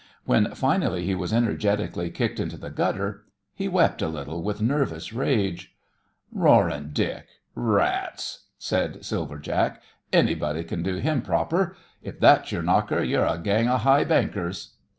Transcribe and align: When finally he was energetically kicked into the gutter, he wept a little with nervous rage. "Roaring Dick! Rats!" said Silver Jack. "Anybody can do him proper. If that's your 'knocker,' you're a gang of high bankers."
When 0.25 0.55
finally 0.55 1.05
he 1.05 1.13
was 1.13 1.31
energetically 1.31 2.09
kicked 2.09 2.39
into 2.39 2.57
the 2.57 2.71
gutter, 2.71 3.23
he 3.53 3.67
wept 3.67 4.01
a 4.01 4.07
little 4.07 4.41
with 4.41 4.59
nervous 4.59 5.13
rage. 5.13 5.75
"Roaring 6.31 6.89
Dick! 6.91 7.27
Rats!" 7.53 8.45
said 8.57 9.05
Silver 9.05 9.37
Jack. 9.37 9.79
"Anybody 10.11 10.63
can 10.63 10.81
do 10.81 10.95
him 10.95 11.21
proper. 11.21 11.75
If 12.01 12.19
that's 12.19 12.51
your 12.51 12.63
'knocker,' 12.63 13.03
you're 13.03 13.27
a 13.27 13.37
gang 13.37 13.67
of 13.67 13.81
high 13.81 14.03
bankers." 14.03 14.73